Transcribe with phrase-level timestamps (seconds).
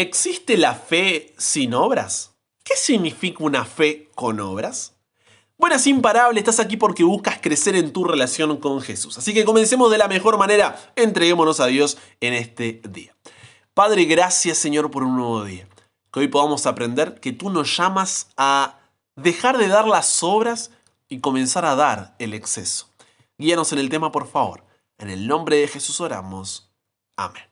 [0.00, 2.36] ¿Existe la fe sin obras?
[2.62, 4.94] ¿Qué significa una fe con obras?
[5.56, 9.18] Buenas imparable, estás aquí porque buscas crecer en tu relación con Jesús.
[9.18, 13.12] Así que comencemos de la mejor manera, entreguémonos a Dios en este día.
[13.74, 15.68] Padre, gracias Señor por un nuevo día.
[16.12, 18.78] Que hoy podamos aprender que tú nos llamas a
[19.16, 20.70] dejar de dar las obras
[21.08, 22.88] y comenzar a dar el exceso.
[23.36, 24.62] Guíanos en el tema, por favor.
[24.96, 26.70] En el nombre de Jesús oramos.
[27.16, 27.47] Amén.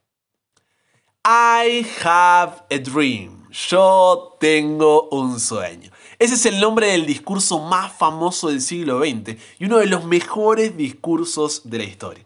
[1.29, 3.49] I have a dream.
[3.51, 5.91] Yo tengo un sueño.
[6.21, 10.05] Ese es el nombre del discurso más famoso del siglo XX y uno de los
[10.05, 12.25] mejores discursos de la historia.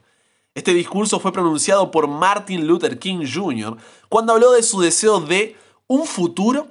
[0.55, 3.79] Este discurso fue pronunciado por Martin Luther King Jr.
[4.11, 5.57] cuando habló de su deseo de
[5.87, 6.69] un futuro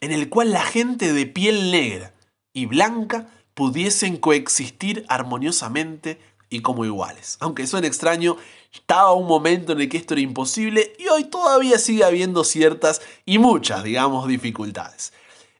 [0.00, 2.14] en el cual la gente de piel negra
[2.52, 6.20] y blanca pudiesen coexistir armoniosamente
[6.54, 7.36] y como iguales.
[7.40, 8.36] Aunque suene extraño,
[8.72, 13.02] estaba un momento en el que esto era imposible y hoy todavía sigue habiendo ciertas
[13.26, 15.12] y muchas, digamos, dificultades.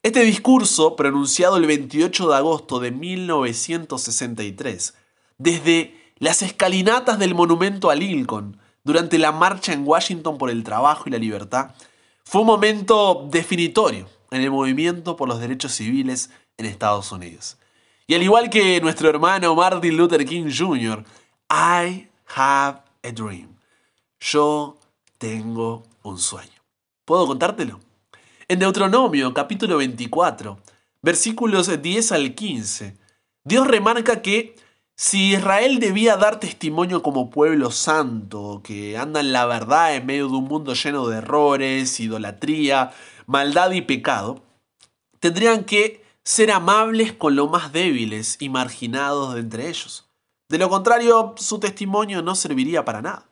[0.04, 4.94] Este discurso, pronunciado el 28 de agosto de 1963,
[5.38, 11.02] desde las escalinatas del monumento a Lincoln, durante la marcha en Washington por el trabajo
[11.06, 11.74] y la libertad,
[12.22, 17.56] fue un momento definitorio en el movimiento por los derechos civiles en Estados Unidos.
[18.06, 21.02] Y al igual que nuestro hermano Martin Luther King Jr.,
[21.50, 23.56] I have a dream.
[24.20, 24.76] Yo
[25.16, 26.62] tengo un sueño.
[27.06, 27.80] ¿Puedo contártelo?
[28.46, 30.58] En Deuteronomio capítulo 24,
[31.00, 32.94] versículos 10 al 15,
[33.42, 34.54] Dios remarca que
[34.94, 40.28] si Israel debía dar testimonio como pueblo santo, que anda en la verdad en medio
[40.28, 42.92] de un mundo lleno de errores, idolatría,
[43.26, 44.42] maldad y pecado,
[45.20, 50.08] tendrían que ser amables con los más débiles y marginados de entre ellos.
[50.48, 53.28] De lo contrario, su testimonio no serviría para nada.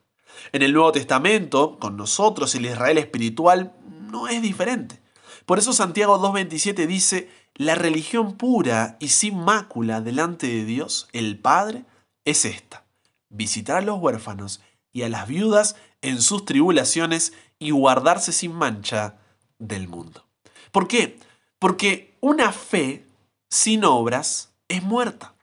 [0.53, 3.75] En el Nuevo Testamento, con nosotros, el Israel espiritual
[4.11, 5.01] no es diferente.
[5.47, 11.39] Por eso Santiago 2.27 dice, la religión pura y sin mácula delante de Dios, el
[11.39, 11.85] Padre,
[12.25, 12.85] es esta,
[13.29, 14.61] visitar a los huérfanos
[14.93, 19.19] y a las viudas en sus tribulaciones y guardarse sin mancha
[19.59, 20.25] del mundo.
[20.71, 21.19] ¿Por qué?
[21.59, 23.05] Porque una fe
[23.51, 25.35] sin obras es muerta.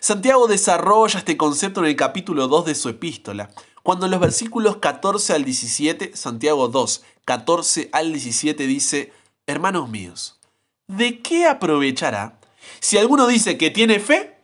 [0.00, 3.50] Santiago desarrolla este concepto en el capítulo 2 de su epístola,
[3.82, 9.12] cuando en los versículos 14 al 17, Santiago 2, 14 al 17 dice,
[9.46, 10.38] Hermanos míos,
[10.86, 12.38] ¿de qué aprovechará
[12.78, 14.38] si alguno dice que tiene fe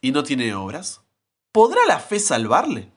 [0.00, 1.02] y no tiene obras?
[1.52, 2.90] ¿Podrá la fe salvarle?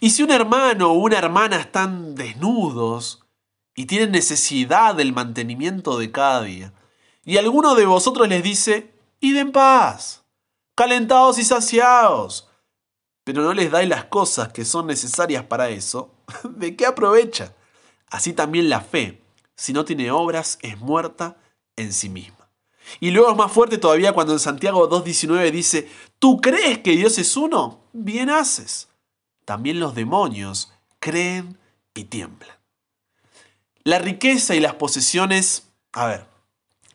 [0.00, 3.24] Y si un hermano o una hermana están desnudos
[3.76, 6.72] y tienen necesidad del mantenimiento de cada día,
[7.24, 10.24] y alguno de vosotros les dice, id en paz,
[10.74, 12.48] calentados y saciados,
[13.24, 16.14] pero no les dais las cosas que son necesarias para eso,
[16.44, 17.54] ¿de qué aprovecha?
[18.08, 19.22] Así también la fe,
[19.56, 21.36] si no tiene obras, es muerta
[21.76, 22.48] en sí misma.
[23.00, 27.18] Y luego es más fuerte todavía cuando en Santiago 2.19 dice, ¿tú crees que Dios
[27.18, 27.80] es uno?
[27.92, 28.88] Bien haces.
[29.44, 31.58] También los demonios creen
[31.94, 32.56] y tiemblan.
[33.84, 36.33] La riqueza y las posesiones, a ver,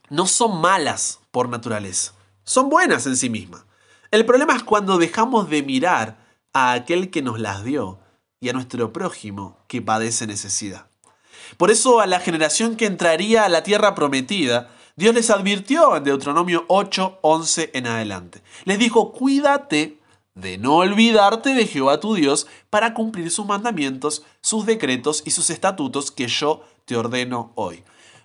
[0.09, 3.66] no son malas por naturaleza, son buenas en sí mismas.
[4.12, 6.18] El problema es cuando dejamos de mirar
[6.53, 8.00] a aquel que nos las dio
[8.40, 10.88] y a nuestro prójimo que padece necesidad.
[11.58, 16.03] Por eso a la generación que entraría a la tierra prometida, Dios les advirtió en
[16.03, 18.41] Deuteronomio 8, 11 en adelante.
[18.66, 20.00] Les dijo, cuídate
[20.36, 25.50] de no olvidarte de Jehová tu Dios para cumplir sus mandamientos, sus decretos y sus
[25.50, 27.84] estatutos que yo te ordeno hoy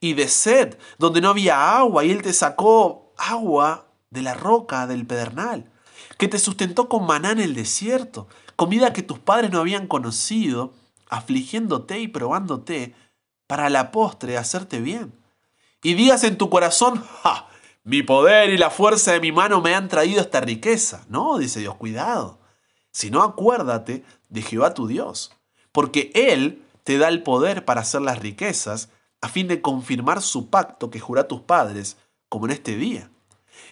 [0.00, 4.86] y de sed, donde no había agua, y Él te sacó agua de la roca
[4.86, 5.70] del pedernal,
[6.18, 10.72] que te sustentó con maná en el desierto, comida que tus padres no habían conocido,
[11.08, 12.94] afligiéndote y probándote,
[13.46, 15.12] para la postre hacerte bien.
[15.82, 17.48] Y digas en tu corazón, ¡ja!
[17.82, 21.04] Mi poder y la fuerza de mi mano me han traído esta riqueza.
[21.08, 22.38] No, dice Dios, cuidado.
[22.92, 25.32] Si no, acuérdate de Jehová tu Dios,
[25.72, 30.48] porque Él te da el poder para hacer las riquezas a fin de confirmar su
[30.48, 31.96] pacto que juró a tus padres,
[32.28, 33.10] como en este día.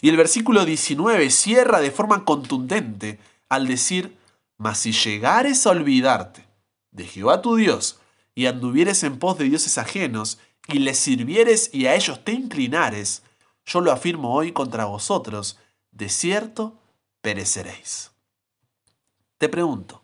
[0.01, 3.19] Y el versículo 19 cierra de forma contundente
[3.49, 4.17] al decir,
[4.57, 6.45] mas si llegares a olvidarte
[6.91, 7.99] de Jehová tu Dios
[8.35, 13.23] y anduvieres en pos de dioses ajenos y les sirvieres y a ellos te inclinares,
[13.65, 15.57] yo lo afirmo hoy contra vosotros,
[15.91, 16.79] de cierto
[17.21, 18.11] pereceréis.
[19.37, 20.03] Te pregunto,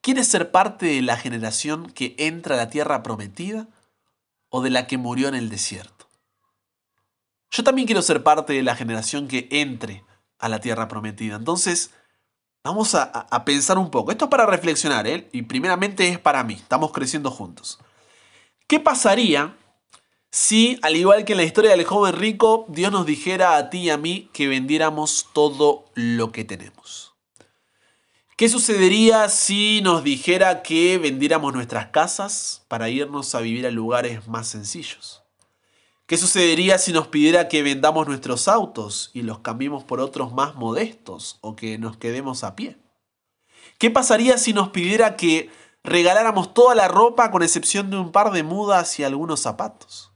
[0.00, 3.68] ¿quieres ser parte de la generación que entra a la tierra prometida
[4.48, 6.08] o de la que murió en el desierto?
[7.50, 10.04] Yo también quiero ser parte de la generación que entre
[10.38, 11.36] a la tierra prometida.
[11.36, 11.90] Entonces,
[12.64, 14.10] vamos a, pensar un poco.
[14.10, 15.28] Esto es para reflexionar, ¿eh?
[15.32, 16.54] Y primeramente es para mí.
[16.54, 17.78] Estamos creciendo juntos.
[18.66, 19.56] ¿Qué pasaría
[20.30, 23.82] si, al igual que en la historia del joven rico, Dios nos dijera a ti
[23.82, 27.05] y a mí que vendiéramos todo lo que tenemos?
[28.36, 34.28] ¿Qué sucedería si nos dijera que vendiéramos nuestras casas para irnos a vivir a lugares
[34.28, 35.22] más sencillos?
[36.04, 40.54] ¿Qué sucedería si nos pidiera que vendamos nuestros autos y los cambiemos por otros más
[40.54, 42.76] modestos o que nos quedemos a pie?
[43.78, 45.48] ¿Qué pasaría si nos pidiera que
[45.82, 50.12] regaláramos toda la ropa con excepción de un par de mudas y algunos zapatos?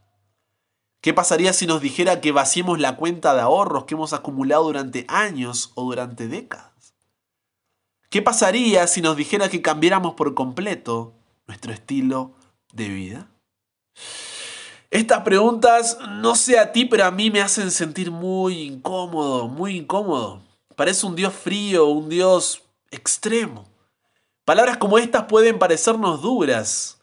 [1.00, 5.06] ¿Qué pasaría si nos dijera que vaciemos la cuenta de ahorros que hemos acumulado durante
[5.08, 6.69] años o durante décadas?
[8.10, 11.14] ¿Qué pasaría si nos dijera que cambiáramos por completo
[11.46, 12.34] nuestro estilo
[12.72, 13.30] de vida?
[14.90, 19.76] Estas preguntas, no sé a ti, pero a mí me hacen sentir muy incómodo, muy
[19.76, 20.42] incómodo.
[20.74, 23.68] Parece un Dios frío, un Dios extremo.
[24.44, 27.00] Palabras como estas pueden parecernos duras,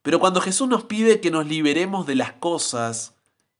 [0.00, 3.12] pero cuando Jesús nos pide que nos liberemos de las cosas,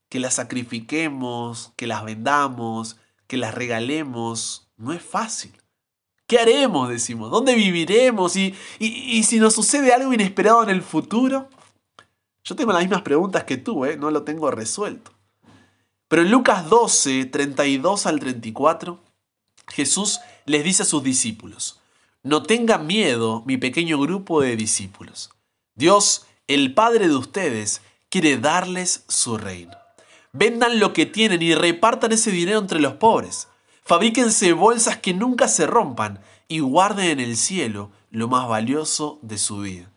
[0.09, 2.97] que las sacrifiquemos, que las vendamos,
[3.27, 5.53] que las regalemos, no es fácil.
[6.29, 6.87] ¿Qué haremos?
[6.87, 7.31] Decimos.
[7.31, 8.35] ¿Dónde viviremos?
[8.35, 11.49] ¿Y, y si nos sucede algo inesperado en el futuro?
[12.43, 13.97] Yo tengo las mismas preguntas que tú, ¿eh?
[13.97, 15.11] no lo tengo resuelto.
[16.07, 18.99] Pero en Lucas 12, 32 al 34,
[19.69, 21.79] Jesús les dice a sus discípulos,
[22.21, 25.31] no tengan miedo mi pequeño grupo de discípulos.
[25.73, 29.75] Dios, el Padre de ustedes, quiere darles su reino.
[30.31, 33.47] Vendan lo que tienen y repartan ese dinero entre los pobres.
[33.89, 39.39] Fabríquense bolsas que nunca se rompan y guarden en el cielo lo más valioso de
[39.39, 39.91] su vida.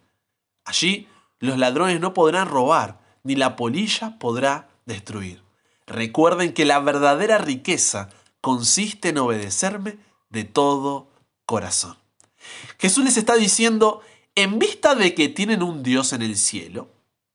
[0.65, 1.09] Allí
[1.41, 5.43] los ladrones no podrán robar, ni la polilla podrá destruir.
[5.87, 8.09] Recuerden que la verdadera riqueza
[8.41, 9.99] consiste en obedecerme
[10.31, 11.09] de todo
[11.45, 11.99] corazón.
[12.79, 14.01] Jesús les está diciendo,
[14.35, 16.89] en vista de que tienen un Dios en el cielo,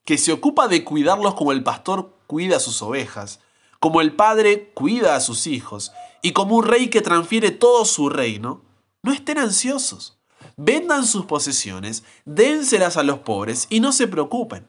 [0.05, 3.41] que se ocupa de cuidarlos como el pastor cuida a sus ovejas,
[3.79, 8.09] como el padre cuida a sus hijos, y como un rey que transfiere todo su
[8.09, 8.63] reino,
[9.03, 10.17] no estén ansiosos
[10.57, 14.67] vendan sus posesiones, dénselas a los pobres y no se preocupen.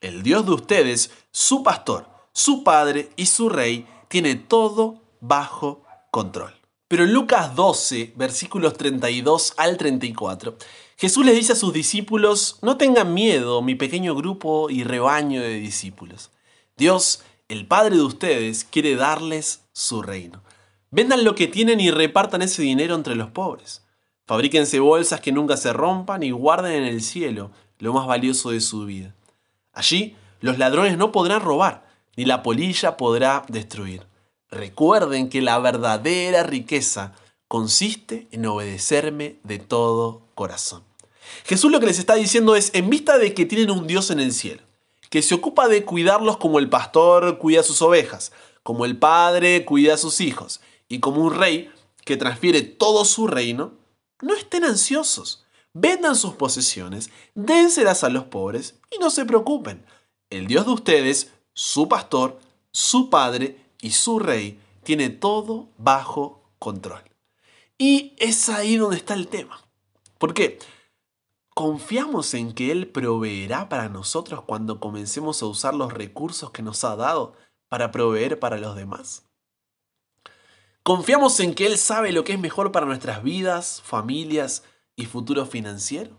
[0.00, 6.54] El Dios de ustedes, su pastor, su padre y su rey, tiene todo bajo control.
[6.86, 10.56] Pero en Lucas 12, versículos 32 al 34,
[10.98, 15.54] Jesús les dice a sus discípulos, no tengan miedo, mi pequeño grupo y rebaño de
[15.54, 16.30] discípulos.
[16.76, 20.42] Dios, el Padre de ustedes, quiere darles su reino.
[20.92, 23.82] Vendan lo que tienen y repartan ese dinero entre los pobres.
[24.26, 28.60] Fabríquense bolsas que nunca se rompan y guarden en el cielo lo más valioso de
[28.60, 29.14] su vida.
[29.72, 34.06] Allí los ladrones no podrán robar, ni la polilla podrá destruir.
[34.50, 37.14] Recuerden que la verdadera riqueza
[37.48, 40.82] consiste en obedecerme de todo corazón.
[41.44, 44.20] Jesús lo que les está diciendo es, en vista de que tienen un Dios en
[44.20, 44.60] el cielo,
[45.08, 48.30] que se ocupa de cuidarlos como el pastor cuida a sus ovejas,
[48.62, 50.60] como el padre cuida a sus hijos,
[50.92, 51.72] y como un rey
[52.04, 53.72] que transfiere todo su reino,
[54.20, 55.46] no estén ansiosos.
[55.72, 59.86] Vendan sus posesiones, dénselas a los pobres y no se preocupen.
[60.28, 62.38] El Dios de ustedes, su pastor,
[62.72, 67.02] su padre y su rey, tiene todo bajo control.
[67.78, 69.64] Y es ahí donde está el tema.
[70.18, 70.58] ¿Por qué?
[71.54, 76.84] ¿Confiamos en que Él proveerá para nosotros cuando comencemos a usar los recursos que nos
[76.84, 77.32] ha dado
[77.70, 79.24] para proveer para los demás?
[80.82, 84.64] ¿Confiamos en que Él sabe lo que es mejor para nuestras vidas, familias
[84.96, 86.10] y futuro financiero?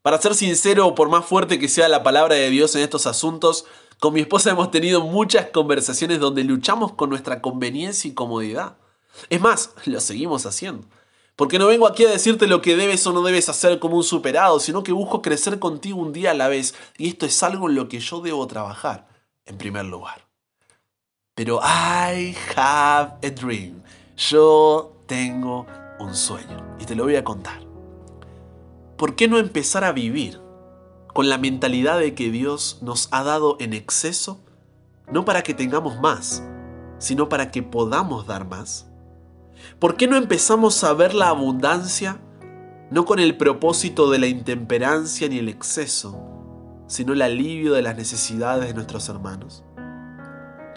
[0.00, 3.66] Para ser sincero, por más fuerte que sea la palabra de Dios en estos asuntos,
[3.98, 8.78] con mi esposa hemos tenido muchas conversaciones donde luchamos con nuestra conveniencia y comodidad.
[9.28, 10.88] Es más, lo seguimos haciendo.
[11.36, 14.04] Porque no vengo aquí a decirte lo que debes o no debes hacer como un
[14.04, 16.74] superado, sino que busco crecer contigo un día a la vez.
[16.96, 19.06] Y esto es algo en lo que yo debo trabajar,
[19.44, 20.29] en primer lugar.
[21.40, 23.82] Pero I have a dream.
[24.14, 25.66] Yo tengo
[25.98, 26.76] un sueño.
[26.78, 27.62] Y te lo voy a contar.
[28.98, 30.38] ¿Por qué no empezar a vivir
[31.14, 34.38] con la mentalidad de que Dios nos ha dado en exceso?
[35.10, 36.44] No para que tengamos más,
[36.98, 38.90] sino para que podamos dar más.
[39.78, 42.20] ¿Por qué no empezamos a ver la abundancia
[42.90, 46.20] no con el propósito de la intemperancia ni el exceso,
[46.86, 49.64] sino el alivio de las necesidades de nuestros hermanos?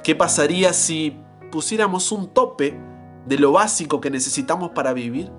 [0.03, 1.17] ¿Qué pasaría si
[1.49, 2.77] pusiéramos un tope
[3.25, 5.31] de lo básico que necesitamos para vivir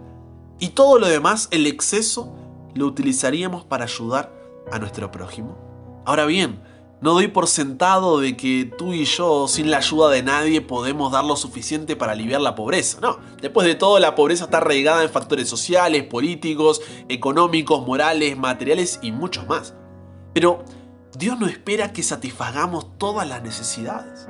[0.58, 2.34] y todo lo demás, el exceso,
[2.74, 4.32] lo utilizaríamos para ayudar
[4.72, 5.58] a nuestro prójimo?
[6.06, 6.62] Ahora bien,
[7.02, 11.12] no doy por sentado de que tú y yo, sin la ayuda de nadie, podemos
[11.12, 13.00] dar lo suficiente para aliviar la pobreza.
[13.02, 16.80] No, después de todo, la pobreza está arraigada en factores sociales, políticos,
[17.10, 19.74] económicos, morales, materiales y muchos más.
[20.32, 20.64] Pero
[21.18, 24.26] Dios no espera que satisfagamos todas las necesidades.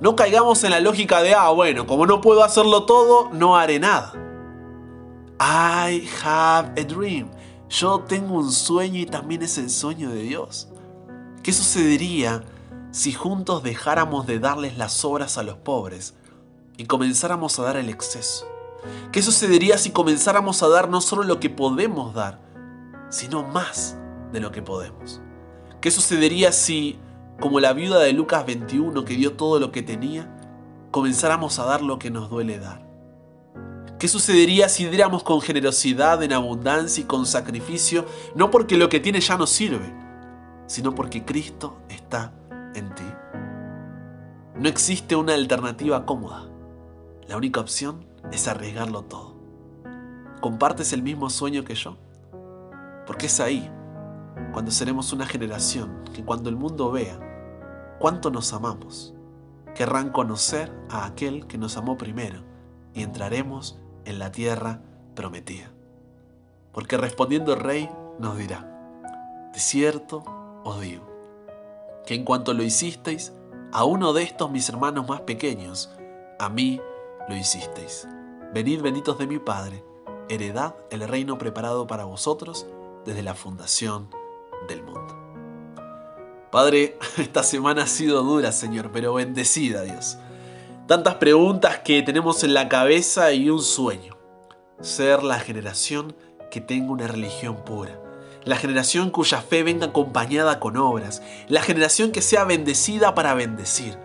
[0.00, 3.78] No caigamos en la lógica de, ah, bueno, como no puedo hacerlo todo, no haré
[3.78, 4.12] nada.
[5.40, 7.30] I have a dream.
[7.68, 10.68] Yo tengo un sueño y también es el sueño de Dios.
[11.42, 12.42] ¿Qué sucedería
[12.90, 16.14] si juntos dejáramos de darles las obras a los pobres
[16.76, 18.46] y comenzáramos a dar el exceso?
[19.12, 22.40] ¿Qué sucedería si comenzáramos a dar no solo lo que podemos dar,
[23.10, 23.96] sino más
[24.32, 25.20] de lo que podemos?
[25.80, 26.98] ¿Qué sucedería si
[27.40, 30.32] como la viuda de Lucas 21 que dio todo lo que tenía,
[30.90, 32.86] comenzáramos a dar lo que nos duele dar.
[33.98, 39.00] ¿Qué sucedería si diéramos con generosidad, en abundancia y con sacrificio, no porque lo que
[39.00, 39.94] tiene ya no sirve,
[40.66, 42.32] sino porque Cristo está
[42.74, 43.04] en ti?
[44.58, 46.48] No existe una alternativa cómoda.
[47.26, 49.36] La única opción es arriesgarlo todo.
[50.40, 51.96] ¿Compartes el mismo sueño que yo?
[53.06, 53.70] Porque es ahí
[54.52, 57.18] cuando seremos una generación que cuando el mundo vea
[57.98, 59.14] cuánto nos amamos,
[59.74, 62.40] querrán conocer a aquel que nos amó primero
[62.94, 64.80] y entraremos en la tierra
[65.14, 65.70] prometida.
[66.72, 68.72] Porque respondiendo el rey nos dirá,
[69.52, 70.24] de cierto
[70.64, 71.04] os digo,
[72.06, 73.32] que en cuanto lo hicisteis
[73.72, 75.90] a uno de estos mis hermanos más pequeños,
[76.38, 76.80] a mí
[77.28, 78.08] lo hicisteis.
[78.54, 79.84] Venid benditos de mi Padre,
[80.28, 82.66] heredad el reino preparado para vosotros
[83.04, 84.08] desde la fundación
[84.68, 85.25] del mundo.
[86.56, 90.16] Padre, esta semana ha sido dura, Señor, pero bendecida, Dios.
[90.86, 94.16] Tantas preguntas que tenemos en la cabeza y un sueño.
[94.80, 96.16] Ser la generación
[96.50, 98.00] que tenga una religión pura.
[98.44, 101.20] La generación cuya fe venga acompañada con obras.
[101.46, 103.98] La generación que sea bendecida para bendecir.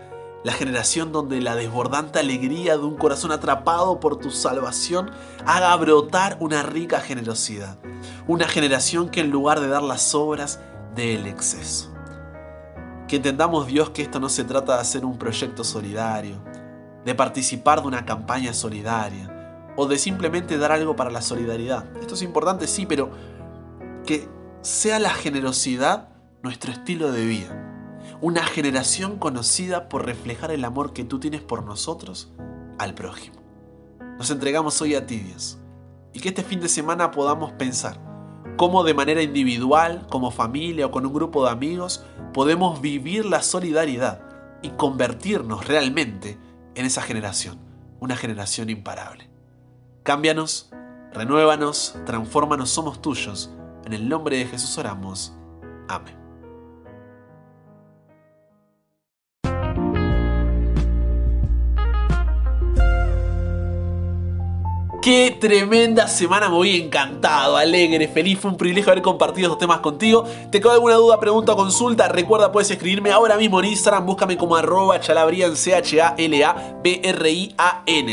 [0.44, 5.10] La generación donde la desbordante alegría de un corazón atrapado por tu salvación
[5.46, 7.78] haga brotar una rica generosidad.
[8.26, 10.60] Una generación que en lugar de dar las obras,
[10.94, 11.91] dé el exceso.
[13.12, 16.42] Que entendamos Dios que esto no se trata de hacer un proyecto solidario,
[17.04, 21.94] de participar de una campaña solidaria o de simplemente dar algo para la solidaridad.
[22.00, 23.10] Esto es importante, sí, pero
[24.06, 24.30] que
[24.62, 26.08] sea la generosidad
[26.42, 31.64] nuestro estilo de vida una generación conocida por reflejar el amor que tú tienes por
[31.64, 32.32] nosotros
[32.78, 33.36] al prójimo.
[34.16, 35.58] Nos entregamos hoy a ti, Dios,
[36.14, 38.11] y que este fin de semana podamos pensar
[38.56, 43.42] cómo de manera individual, como familia o con un grupo de amigos, podemos vivir la
[43.42, 44.20] solidaridad
[44.62, 46.38] y convertirnos realmente
[46.74, 47.58] en esa generación,
[48.00, 49.28] una generación imparable.
[50.02, 50.70] Cámbianos,
[51.12, 53.50] renuévanos, transfórmanos, somos tuyos.
[53.84, 55.32] En el nombre de Jesús oramos.
[55.88, 56.21] Amén.
[65.02, 69.80] Qué tremenda semana, me voy encantado, alegre, feliz, fue un privilegio haber compartido estos temas
[69.80, 70.22] contigo.
[70.48, 72.06] ¿Te quedó alguna duda, pregunta o consulta?
[72.06, 76.20] Recuerda, puedes escribirme ahora mismo en Instagram, búscame como arroba chalabrian, C-H-A-L-A-B-R-I-A-N,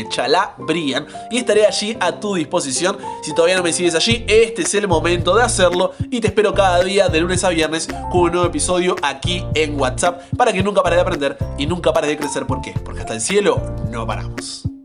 [0.08, 2.98] chalabrian, y estaré allí a tu disposición.
[3.22, 6.54] Si todavía no me sigues allí, este es el momento de hacerlo y te espero
[6.54, 10.60] cada día de lunes a viernes con un nuevo episodio aquí en WhatsApp para que
[10.60, 12.48] nunca pares de aprender y nunca pares de crecer.
[12.48, 12.74] ¿Por qué?
[12.84, 14.79] Porque hasta el cielo no paramos.